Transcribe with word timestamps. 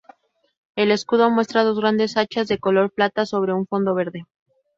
El 0.75 0.89
escudo 0.89 1.29
muestra 1.29 1.63
dos 1.63 1.79
grandes 1.79 2.17
hachas 2.17 2.47
de 2.47 2.57
color 2.57 2.91
plata 2.91 3.27
sobre 3.27 3.53
un 3.53 3.67
fondo 3.67 3.93
verde. 3.93 4.25